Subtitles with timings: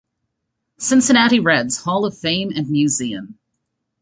[0.79, 3.37] Cincinnati Reds Hall of Fame and Museum.